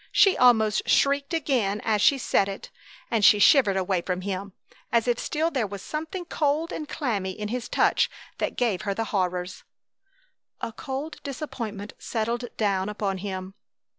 [0.11, 2.71] She almost shrieked again as she said it,
[3.11, 4.53] and she shivered away from him,
[4.91, 8.09] as if still there were something cold and clammy in his touch
[8.39, 9.63] that gave her the horrors.
[10.59, 13.53] A cold disappointment settled down upon him.